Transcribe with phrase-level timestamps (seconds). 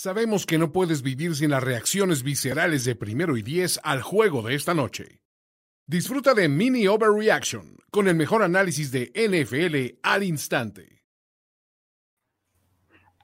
[0.00, 4.42] Sabemos que no puedes vivir sin las reacciones viscerales de primero y diez al juego
[4.42, 5.22] de esta noche.
[5.88, 11.02] Disfruta de Mini Overreaction con el mejor análisis de NFL al instante.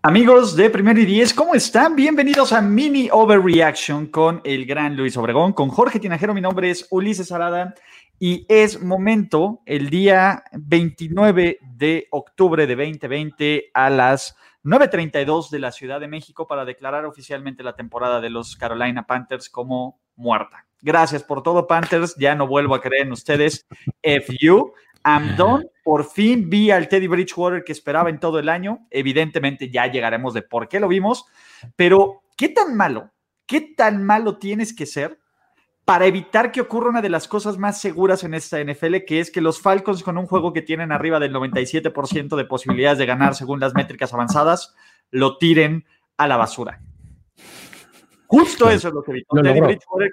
[0.03, 1.95] Amigos de Primero y Diez, ¿cómo están?
[1.95, 6.35] Bienvenidos a Mini Overreaction con el gran Luis Obregón, con Jorge Tinajero.
[6.35, 7.77] Mi nombre es Ulises Arada
[8.19, 14.35] y es momento, el día 29 de octubre de 2020 a las
[14.65, 19.51] 9.32 de la Ciudad de México para declarar oficialmente la temporada de los Carolina Panthers
[19.51, 20.67] como muerta.
[20.81, 22.15] Gracias por todo, Panthers.
[22.17, 23.67] Ya no vuelvo a creer en ustedes.
[24.03, 24.73] F you.
[25.05, 25.67] I'm done.
[25.83, 28.87] Por fin vi al Teddy Bridgewater que esperaba en todo el año.
[28.91, 31.27] Evidentemente ya llegaremos de por qué lo vimos.
[31.77, 33.11] Pero, ¿qué tan malo?
[33.47, 35.19] ¿Qué tan malo tienes que ser
[35.85, 39.31] para evitar que ocurra una de las cosas más seguras en esta NFL, que es
[39.31, 43.35] que los Falcons con un juego que tienen arriba del 97% de posibilidades de ganar
[43.35, 44.75] según las métricas avanzadas,
[45.11, 45.85] lo tiren
[46.17, 46.81] a la basura.
[48.27, 49.43] Justo eso es lo que vi con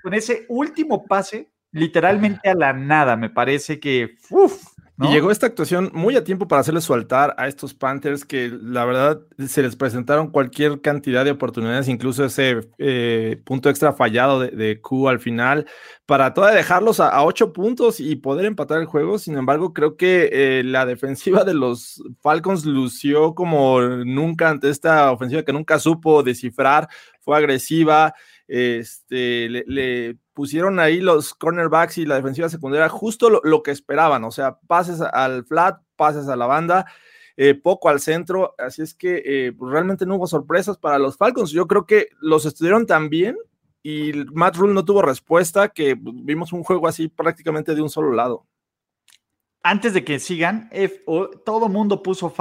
[0.03, 4.61] con ese último pase, literalmente a la nada, me parece que uf,
[5.01, 8.49] y llegó esta actuación muy a tiempo para hacerle su altar a estos Panthers que
[8.61, 14.39] la verdad se les presentaron cualquier cantidad de oportunidades, incluso ese eh, punto extra fallado
[14.39, 15.65] de, Q al final,
[16.05, 19.17] para todavía dejarlos a, ocho puntos y poder empatar el juego.
[19.17, 25.11] Sin embargo, creo que eh, la defensiva de los Falcons lució como nunca ante esta
[25.11, 26.87] ofensiva que nunca supo descifrar,
[27.21, 28.13] fue agresiva.
[28.53, 34.31] Este, le, pusieron ahí los cornerbacks y la defensiva secundaria justo lo, que esperaban, o
[34.31, 36.85] sea, pases al flat, pases a la banda,
[37.37, 41.15] eh, poco al centro, así es que eh, pues, realmente no hubo sorpresas para los
[41.15, 41.51] Falcons.
[41.51, 43.37] Yo creo que los estudiaron tan bien
[43.83, 47.89] y Matt Rule no tuvo respuesta que pues, vimos un juego así prácticamente de un
[47.89, 48.47] solo lado
[49.63, 50.69] antes de que sigan,
[51.45, 52.33] todo mundo puso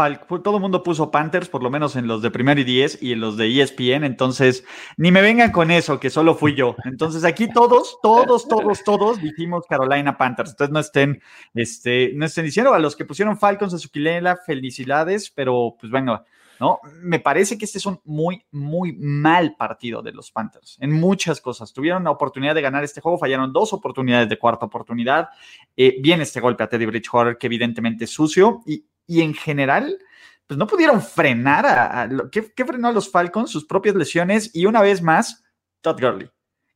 [0.43, 3.21] todo mundo puso Panthers, por lo menos en los de primero y diez y en
[3.21, 4.65] los de ESPN, entonces
[4.97, 6.77] ni me vengan con eso, que solo fui yo.
[6.85, 10.51] Entonces aquí todos, todos, todos, todos dijimos Carolina Panthers.
[10.51, 11.23] Entonces no estén,
[11.53, 15.93] este, no estén diciendo a los que pusieron Falcons a su quilena, felicidades, pero pues
[15.93, 16.25] venga,
[16.61, 16.79] ¿no?
[17.03, 21.41] Me parece que este es un muy, muy mal partido de los Panthers en muchas
[21.41, 21.73] cosas.
[21.73, 25.31] Tuvieron la oportunidad de ganar este juego, fallaron dos oportunidades de cuarta oportunidad.
[25.77, 28.85] Eh, viene este golpe a Teddy Bridgewater, que evidentemente es sucio, y,
[29.21, 29.99] en general,
[30.47, 33.51] pues no pudieron frenar a, ¿qué, frenó a los Falcons?
[33.51, 35.43] Sus propias lesiones y una vez más,
[35.81, 36.31] Todd Gurley.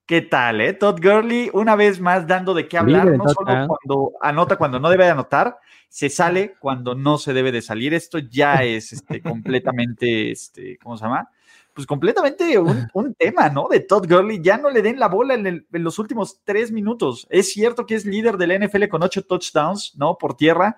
[0.06, 0.74] ¿Qué tal, eh?
[0.74, 4.90] Todd Gurley, una vez más dando de qué hablar, no solo cuando anota cuando no
[4.90, 7.94] debe de anotar, se sale cuando no se debe de salir.
[7.94, 11.30] Esto ya es este, completamente, este, ¿cómo se llama?
[11.72, 12.58] Pues completamente
[12.92, 13.66] un, tema, ¿no?
[13.68, 14.42] De Todd Gurley.
[14.42, 17.26] Ya no le den la bola en, los últimos tres minutos.
[17.30, 20.18] Es cierto que es líder del NFL con ocho touchdowns, ¿no?
[20.18, 20.76] Por tierra.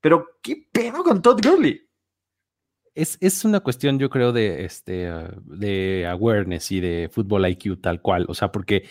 [0.00, 1.86] Pero, ¿qué pedo con Todd Gurley?
[2.94, 5.10] Es, una cuestión, yo creo, de, este,
[5.44, 8.26] de awareness y de fútbol IQ tal cual.
[8.28, 8.88] O sea, porque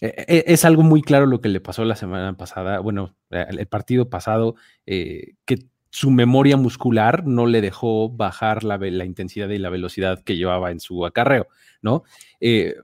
[0.00, 3.66] e, e, es algo muy claro lo que le pasó la semana pasada, bueno, el
[3.66, 4.54] partido pasado,
[4.86, 10.36] eh, que su memoria muscular no le dejó bajar la, intensidad y la velocidad que
[10.36, 11.46] llevaba en su acarreo,
[11.82, 12.02] ¿no?
[12.40, 12.74] Eh,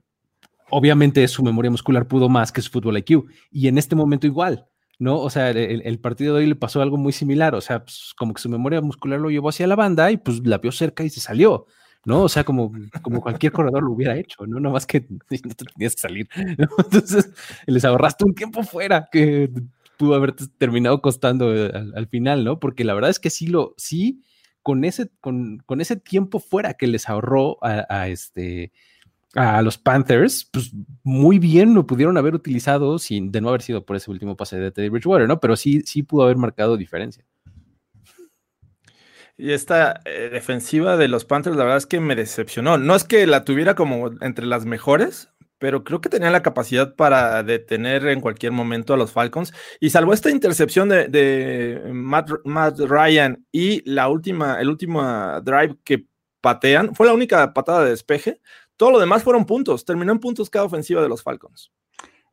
[0.69, 4.67] obviamente su memoria muscular pudo más que su fútbol IQ y en este momento igual,
[4.99, 5.19] ¿no?
[5.19, 8.33] O sea, el, partido de hoy le pasó algo muy similar, o sea, pues, como
[8.33, 11.09] que su memoria muscular lo llevó hacia la banda y pues la vio cerca y
[11.09, 11.65] se salió,
[12.05, 12.23] ¿no?
[12.23, 12.71] O sea, como,
[13.01, 14.59] como cualquier corredor lo hubiera hecho, ¿no?
[14.59, 16.29] No más que no te tenías que salir.
[16.35, 17.31] Entonces,
[17.65, 19.49] les ahorraste un tiempo fuera que
[19.97, 22.59] pudo haberte terminado costando eh, al, final, ¿no?
[22.59, 24.23] Porque la verdad es que sí lo, sí,
[24.63, 28.73] con ese, con, con ese tiempo fuera que les ahorró a, este
[29.35, 30.71] a los Panthers, pues
[31.03, 34.57] muy bien lo pudieron haber utilizado sin de no haber sido por ese último pase
[34.57, 35.39] de Teddy Bridgewater, ¿no?
[35.39, 37.23] Pero sí, sí pudo haber marcado diferencia.
[39.37, 42.77] Y esta eh, defensiva de los Panthers, la verdad es que me decepcionó.
[42.77, 45.29] No es que la tuviera como entre las mejores,
[45.59, 49.53] pero creo que tenía la capacidad para detener en cualquier momento a los Falcons.
[49.79, 55.01] Y salvo esta intercepción de, Matt, Ryan y la última, el último
[55.41, 56.05] drive que
[56.41, 58.41] patean, fue la única patada de despeje.
[58.79, 59.83] Todo lo demás fueron puntos.
[59.83, 61.73] Terminó en puntos cada ofensiva de los Falcons.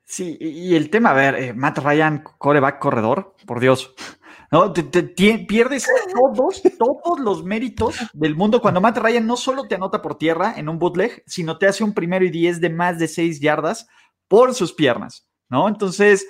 [0.04, 3.92] Sí, y el tema, a ver, eh, Matt Ryan, coreback corredor, por Dios.
[4.52, 4.72] ¿no?
[4.72, 10.18] pierdes todos, todos los méritos del mundo cuando Matt Ryan no solo te anota por
[10.18, 13.40] tierra en un bootleg, sino te hace un primero y diez de más de seis
[13.40, 13.88] yardas
[14.28, 15.66] por sus piernas, ¿no?
[15.66, 16.28] Entonces,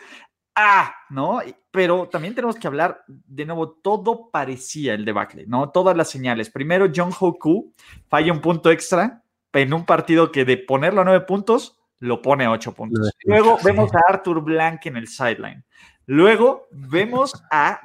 [0.54, 1.42] ah, ¿no?
[1.70, 5.68] Pero también tenemos que hablar, de nuevo, todo parecía el debacle, ¿no?
[5.68, 6.48] Todas las señales.
[6.48, 7.74] Primero, John Hoku
[8.08, 9.22] falla un punto extra
[9.56, 13.10] en un partido que de ponerlo a nueve puntos, lo pone a ocho puntos.
[13.24, 15.64] Luego vemos a Arthur Blank en el sideline.
[16.06, 17.80] Luego vemos a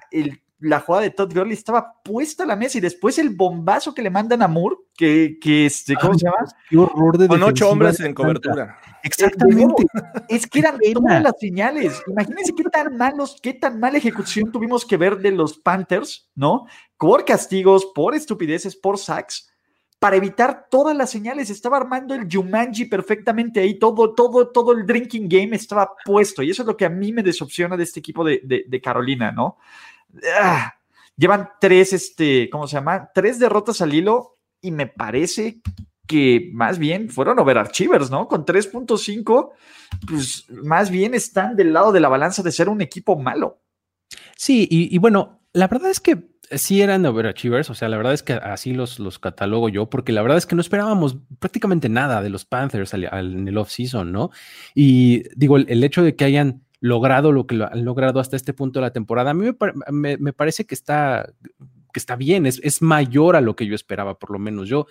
[0.60, 4.04] la jugada de Todd Gurley estaba puesta a la mesa y después el bombazo que
[4.04, 6.38] le mandan a Moore, que, que este, ¿cómo se llama?
[6.70, 8.78] Qué horror de Con ocho hombres en cobertura.
[9.02, 9.86] Exactamente.
[10.30, 12.04] Es que eran todas las señales.
[12.06, 16.68] Imagínense qué tan malos, qué tan mala ejecución tuvimos que ver de los Panthers, ¿no?
[16.98, 19.51] Por castigos, por estupideces, por sacks
[20.02, 21.52] para evitar todas las señales.
[21.52, 26.42] Estaba armando el Jumanji perfectamente ahí, todo, todo, todo el drinking game estaba puesto.
[26.42, 29.58] Y eso es lo que a mí me desopciona de este equipo de, Carolina, ¿no?
[30.42, 30.74] Ah,
[31.16, 33.12] llevan tres, este, ¿cómo se llama?
[33.14, 35.62] Tres derrotas al hilo y me parece
[36.08, 38.28] que más bien fueron overachievers, ¿no?
[38.28, 39.52] Con 3.5,
[40.08, 43.62] pues más bien están del lado de la balanza de ser un equipo malo.
[44.36, 48.24] Sí, y bueno, la verdad es que sí eran overachievers, o sea, la verdad es
[48.24, 52.22] que así los, los catalogo yo, porque la verdad es que no esperábamos prácticamente nada
[52.22, 54.32] de los Panthers en el off-season, ¿no?
[54.76, 58.80] Y digo, el, hecho de que hayan logrado lo que han logrado hasta este punto
[58.80, 59.52] de la temporada, a mí
[59.92, 61.32] me, parece que está,
[61.94, 64.68] que está bien, es, es mayor a lo que yo esperaba, por lo menos.
[64.68, 64.88] Yo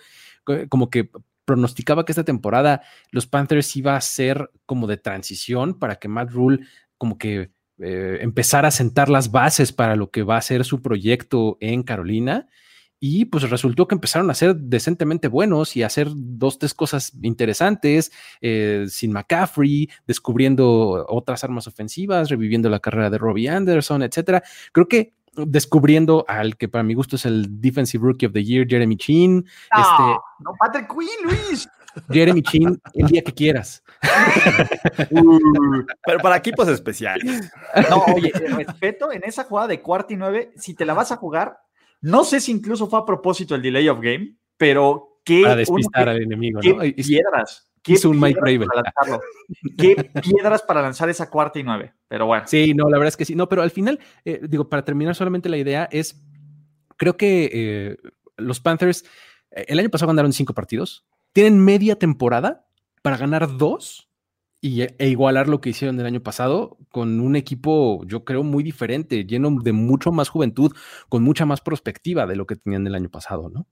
[0.69, 1.11] como que
[1.45, 2.81] pronosticaba que esta temporada
[3.11, 6.65] los Panthers iba a ser como de transición para que Matt Rule
[6.97, 7.51] como que
[7.81, 11.83] eh, empezar a sentar las bases para lo que va a ser su proyecto en
[11.83, 12.47] Carolina.
[13.03, 17.13] Y pues resultó que empezaron a ser decentemente buenos y a hacer dos, tres cosas
[17.23, 18.11] interesantes,
[18.41, 24.43] eh, sin McCaffrey, descubriendo otras armas ofensivas, reviviendo la carrera de Robbie Anderson, etcétera.
[24.71, 28.67] Creo que descubriendo al que para mi gusto es el Defensive Rookie of the Year,
[28.67, 29.45] Jeremy Chin.
[29.47, 30.03] este,
[30.39, 31.67] no, Patrick Quinn, Luis.
[32.09, 33.83] Jeremy Chin, el día que quieras.
[36.05, 37.51] pero para equipos especiales.
[37.89, 41.17] No, oye, respeto en esa jugada de cuarta y nueve, si te la vas a
[41.17, 41.57] jugar,
[42.01, 45.43] no sé si incluso fue a propósito el delay of game, pero qué.
[45.43, 46.79] Para despistar al enemigo, ¿no?
[46.81, 47.71] Qué piedras.
[47.83, 48.39] ¿Qué un Mike
[49.77, 51.93] ¿Qué piedras para lanzar esa cuarta y nueve?
[52.07, 52.43] Pero bueno.
[52.47, 53.33] Sí, no, la verdad es que sí.
[53.33, 56.23] No, pero al final, eh, digo, para terminar solamente la idea es,
[56.97, 57.97] creo que eh,
[58.37, 59.03] los Panthers
[59.51, 62.65] eh, el año pasado ganaron cinco partidos, tienen media temporada
[63.01, 64.09] para ganar dos
[64.61, 68.63] y, e igualar lo que hicieron el año pasado con un equipo, yo creo, muy
[68.63, 70.71] diferente, lleno de mucho más juventud,
[71.09, 73.65] con mucha más perspectiva de lo que tenían el año pasado, ¿no?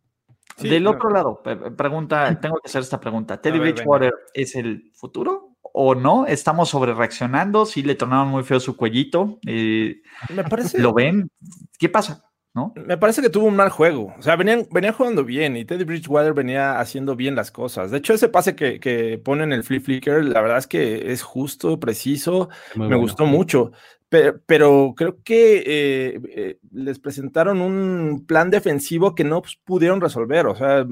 [0.57, 1.41] Del otro lado,
[1.77, 3.39] pregunta, tengo que hacer esta pregunta.
[3.39, 6.25] ¿Teddy Bridgewater es el futuro o no?
[6.25, 7.65] ¿Estamos sobre reaccionando?
[7.65, 9.39] ¿Sí le tornaron muy feo su cuellito?
[9.45, 10.01] Eh,
[10.35, 10.81] Me parece.
[10.81, 11.29] ¿Lo ven?
[11.77, 12.28] ¿Qué pasa?
[12.75, 14.13] Me parece que tuvo un mal juego.
[14.17, 17.91] O sea, venían, venía jugando bien y Teddy Bridgewater venía haciendo bien las cosas.
[17.91, 21.11] De hecho, ese pase que, que pone en el flip flicker, la verdad es que
[21.11, 22.49] es justo, preciso.
[22.75, 23.71] me gustó mucho.
[24.09, 30.47] Pero, creo que eh, eh, les presentaron un plan defensivo que no pues, pudieron resolver.
[30.47, 30.85] O sea,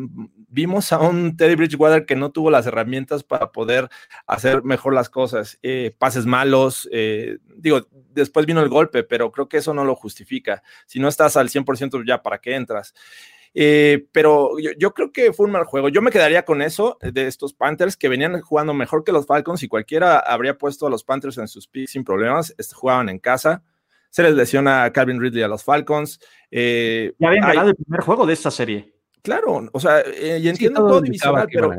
[0.57, 3.89] vimos a un Teddy Bridgewater que no tuvo las herramientas para poder
[4.25, 5.59] hacer mejor las cosas.
[5.62, 6.89] Eh, pases malos,
[7.56, 10.63] digo, después vino el golpe, pero creo que eso no lo justifica.
[10.88, 12.95] Si no estás al 100% ya, ¿para qué entras?
[13.54, 15.90] Eh, pero yo, creo que fue un mal juego.
[15.90, 19.64] Yo me quedaría con eso de estos Panthers que venían jugando mejor que los Falcons
[19.64, 22.54] y cualquiera habría puesto a los Panthers en sus picks sin problemas.
[22.57, 23.64] Este, jugaban en casa.
[24.09, 26.19] Se les lesiona a Calvin Ridley a los Falcons.
[26.49, 28.96] Eh, ya habían ganado el primer juego de esta serie.
[29.28, 31.02] Claro, o sea, eh, y entiendo todo
[31.52, 31.72] pero,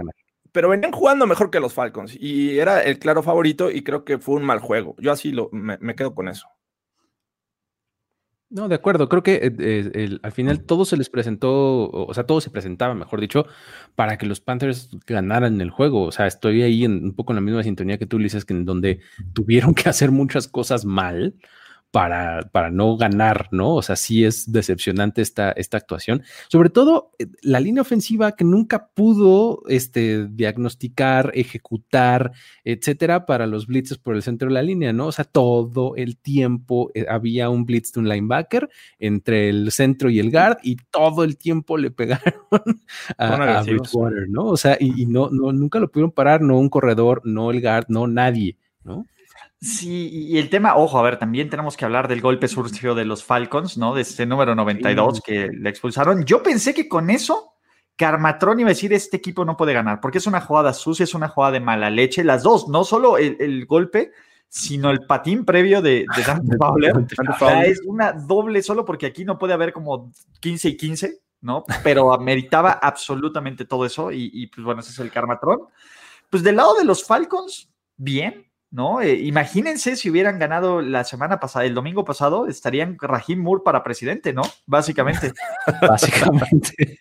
[0.52, 4.18] pero, venían jugando mejor que los Falcons y era el claro favorito y creo que
[4.18, 4.94] fue un mal juego.
[4.98, 6.46] Yo así lo, me quedo con eso.
[8.50, 9.08] No, de acuerdo.
[9.08, 12.94] Creo que eh, eh, al final todo se les presentó, o sea, todo se presentaba,
[12.94, 13.46] mejor dicho,
[13.94, 16.02] para que los Panthers ganaran el juego.
[16.04, 18.54] O sea, estoy ahí en, un poco en la misma sintonía que tú, dices, que
[18.54, 19.00] en donde
[19.34, 21.34] tuvieron que hacer muchas cosas mal
[21.90, 23.74] para, para no ganar, ¿no?
[23.74, 26.22] O sea, sí es decepcionante esta, esta actuación.
[26.48, 32.32] Sobre todo eh, la línea ofensiva que nunca pudo este, diagnosticar, ejecutar,
[32.64, 35.06] etcétera, para los blitzes por el centro de la línea, ¿no?
[35.06, 38.68] O sea, todo el tiempo eh, había un blitz de un linebacker
[38.98, 42.82] entre el centro y el guard y todo el tiempo le pegaron
[43.16, 43.64] a, a
[44.28, 44.44] ¿no?
[44.44, 47.62] O sea, y, y no, no, nunca lo pudieron parar, no un corredor, no el
[47.62, 49.06] guard, no nadie, ¿no?
[49.60, 53.04] Sí, y el tema, ojo, a ver, también tenemos que hablar del golpe surgido de
[53.04, 53.92] los Falcons, ¿no?
[53.92, 56.24] De este número 92 que le expulsaron.
[56.24, 57.54] Yo pensé que con eso
[57.96, 61.14] Carmatrón iba a decir, este equipo no puede ganar, porque es una jugada sucia, es
[61.14, 64.12] una jugada de mala leche, las dos, no solo el, golpe,
[64.48, 66.92] sino el patín previo de, de Dante Fowler.
[66.96, 71.18] O sea, es una doble solo porque aquí no puede haber como 15 y 15,
[71.40, 71.64] ¿no?
[71.82, 75.62] Pero ameritaba absolutamente todo eso y, y pues bueno, ese es el Karmatron.
[76.30, 79.00] Pues del lado de los Falcons, bien, ¿no?
[79.00, 83.82] Eh, imagínense si hubieran ganado la semana pasada, el domingo pasado, estarían Rahim Moore para
[83.82, 84.42] presidente, ¿no?
[84.66, 85.32] Básicamente.
[85.80, 86.96] Básicamente.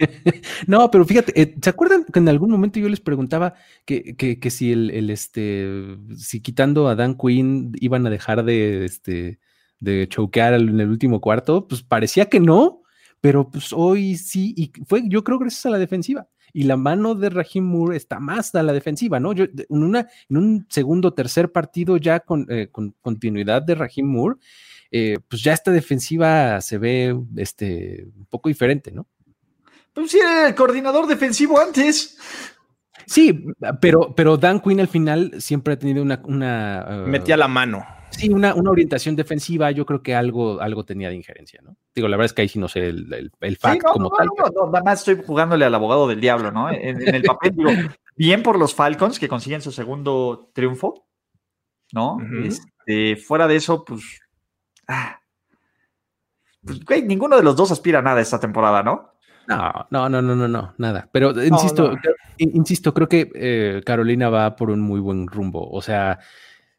[0.67, 3.53] no, pero fíjate, eh, ¿se acuerdan que en algún momento yo les preguntaba
[3.86, 8.43] que, que, que si el, el, este, si quitando a Dan Quinn iban a dejar
[8.45, 9.39] de, este,
[9.79, 11.67] de choquear en el último cuarto?
[11.67, 12.81] Pues parecía que no,
[13.19, 17.16] pero pues hoy sí, y fue, yo creo, gracias a la defensiva y la mano
[17.16, 19.34] de Rahim Moore está más a la defensiva, ¿no?
[19.34, 24.08] Yo, en, una, en un segundo, tercer partido ya con, eh, con continuidad de Rahim
[24.08, 24.38] Moore,
[24.92, 29.06] eh, pues ya esta defensiva se ve este, un poco diferente, ¿no?
[29.94, 32.18] Pues sí, era el coordinador defensivo antes.
[33.06, 33.46] Sí,
[33.82, 36.22] pero, pero Dan Quinn al final siempre ha tenido una...
[36.25, 37.86] una uh, Metía la mano.
[38.17, 41.77] Sí, una, una, orientación defensiva, yo creo que algo, algo tenía de injerencia, ¿no?
[41.93, 43.93] Digo, la verdad es que ahí sí no sé el, el, el fact sí, no,
[43.93, 44.27] como no, tal.
[44.27, 46.69] No, no, nada más estoy jugándole al abogado del diablo, ¿no?
[46.69, 47.71] En, en el papel, digo,
[48.15, 51.07] bien por los Falcons que consiguen su segundo triunfo,
[51.93, 52.15] ¿no?
[52.15, 52.47] Uh -huh.
[52.47, 54.19] este, fuera de eso, pues,
[54.88, 55.19] ah,
[56.63, 59.13] pues, güey, ninguno de los dos aspira a nada esta temporada, ¿no?
[59.47, 61.07] No, no, no, no, no, no, nada.
[61.12, 61.97] Pero no, insisto, no.
[62.38, 65.69] insisto, creo que eh, Carolina va por un muy buen rumbo.
[65.71, 66.19] O sea,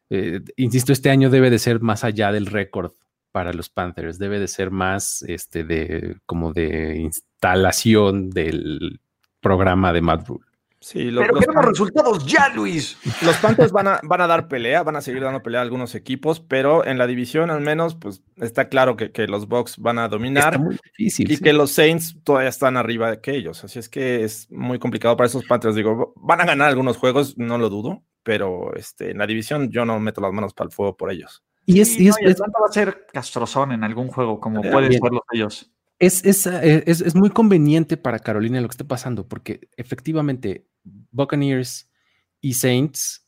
[0.09, 2.93] eh, insisto, este año debe de ser más allá del récord
[3.31, 8.99] para los Panthers, debe de ser más este de como de instalación del
[9.39, 10.45] programa de Matt Rule.
[10.81, 12.97] Sí, lo, Pero los queremos resultados ya, Luis.
[13.21, 15.93] Los Panthers van a, van a dar pelea, van a seguir dando pelea a algunos
[15.93, 19.99] equipos, pero en la división al menos, pues está claro que, que los Bucks van
[19.99, 20.53] a dominar.
[20.53, 21.29] Está muy difícil.
[21.29, 21.43] Y sí.
[21.43, 23.61] que los Saints todavía están arriba que ellos.
[23.65, 25.75] Así es que es muy complicado para esos Panthers.
[25.75, 29.85] Digo, van a ganar algunos juegos, no lo dudo, pero este, en la división yo
[29.85, 31.43] no meto las manos para el fuego por ellos.
[31.65, 34.39] Y es, sí, y es, no, y es, va a ser castrozón en algún juego,
[34.39, 35.71] como eh, pueden ser los ellos.
[35.99, 40.65] Es, es, es, es, muy conveniente para Carolina lo que está pasando, porque efectivamente
[41.11, 41.91] Buccaneers
[42.39, 43.27] y Saints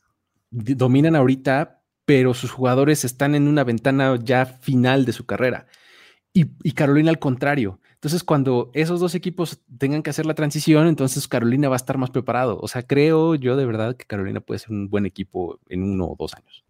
[0.50, 5.66] dominan ahorita, pero sus jugadores están en una ventana ya final de su carrera.
[6.32, 7.78] Y, y, Carolina al contrario.
[8.02, 11.98] Entonces, cuando esos dos equipos tengan que hacer la transición, entonces Carolina va a estar
[11.98, 12.58] más preparado.
[12.60, 16.06] O sea, creo yo de verdad que Carolina puede ser un buen equipo en uno
[16.06, 16.64] o dos años.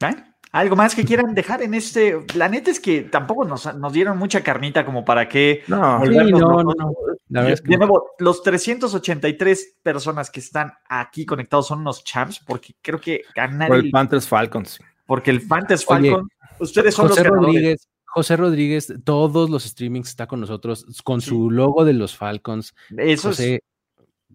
[0.00, 0.22] ¿Eh?
[0.52, 2.26] ¿Algo más que quieran dejar en este?
[2.34, 5.62] La neta es que tampoco nos, nos dieron mucha carnita como para que.
[5.66, 6.92] No, sí, no, no, no.
[7.30, 12.38] La es que de nuevo, los 383 personas que están aquí conectados son unos champs,
[12.46, 13.68] porque creo que ganar.
[13.68, 14.78] Por el Panthers Falcons.
[15.06, 16.28] Porque el Panthers Falcons.
[16.58, 21.28] Ustedes son José los Rodríguez, José Rodríguez, todos los streamings está con nosotros, con sí.
[21.28, 22.74] su logo de los Falcons.
[22.96, 23.60] Eso José, es.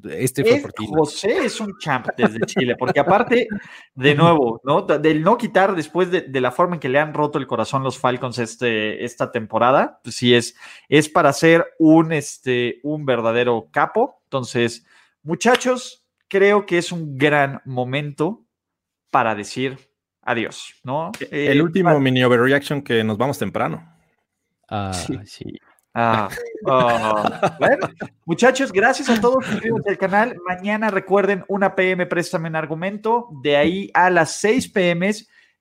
[0.03, 3.47] Este fue es, José es un champ desde Chile, porque aparte,
[3.93, 4.81] de nuevo, ¿no?
[4.81, 7.83] Del no quitar después de, de, la forma en que le han roto el corazón
[7.83, 10.55] los Falcons este, esta temporada, pues sí es,
[10.89, 14.21] es para ser un, este, un verdadero capo.
[14.25, 14.85] Entonces,
[15.21, 18.45] muchachos, creo que es un gran momento
[19.11, 19.77] para decir
[20.23, 21.11] adiós, ¿no?
[21.31, 21.99] El eh, último para...
[21.99, 23.93] mini overreaction que nos vamos temprano.
[24.69, 25.19] Ah, sí.
[25.25, 25.59] sí.
[25.95, 26.27] Ah,
[26.65, 27.23] oh.
[27.59, 27.87] bueno,
[28.25, 30.35] muchachos, gracias a todos suscríbanse al canal.
[30.47, 33.27] Mañana recuerden, una PM, préstame un argumento.
[33.43, 35.15] De ahí a las 6 PM, eh,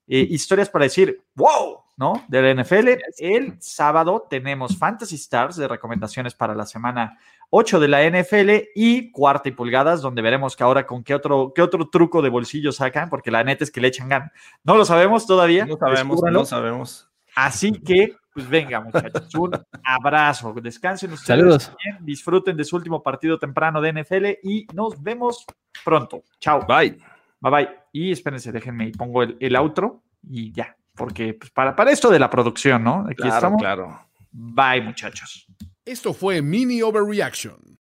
[0.09, 2.25] historias para decir, wow, ¿no?
[2.26, 2.88] De la NFL.
[3.18, 7.16] El sábado tenemos Fantasy Stars de recomendaciones para la semana
[7.50, 11.52] 8 de la NFL y cuarta y pulgadas, donde veremos que ahora con qué otro,
[11.54, 14.32] qué otro truco de bolsillo sacan, porque la neta es que le echan gan.
[14.64, 15.64] No lo sabemos todavía.
[15.64, 16.38] No sabemos, Descúbralo.
[16.40, 17.09] no sabemos.
[17.37, 19.52] Así que pues venga, muchachos, un
[19.85, 20.52] abrazo.
[20.61, 21.38] Descansen ustedes.
[21.40, 21.73] Saludos.
[21.85, 25.47] Bien, disfruten de su último partido temprano de NFL y nos vemos
[25.85, 26.25] pronto.
[26.40, 26.66] Chao.
[26.66, 26.99] Bye.
[27.38, 27.68] Bye bye.
[27.92, 32.11] Y espérense, déjenme y pongo el, el outro y ya, porque pues, para, para esto
[32.11, 33.07] de la producción, ¿no?
[33.07, 33.61] Aquí claro, estamos.
[33.61, 34.01] Claro.
[34.31, 35.47] Bye, muchachos.
[35.85, 37.79] Esto fue Mini Overreaction.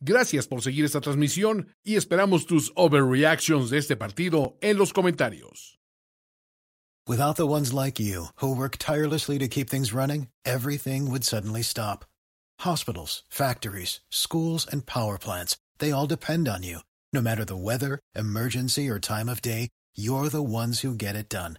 [0.00, 5.78] Gracias por seguir esta transmisión y esperamos tus overreactions de este partido en los comentarios.
[7.06, 11.62] Without the ones like you, who work tirelessly to keep things running, everything would suddenly
[11.62, 12.04] stop.
[12.60, 16.78] Hospitals, factories, schools, and power plants, they all depend on you.
[17.12, 21.28] No matter the weather, emergency, or time of day, you're the ones who get it
[21.28, 21.58] done.